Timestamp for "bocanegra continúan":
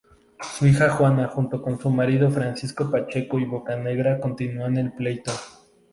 3.45-4.75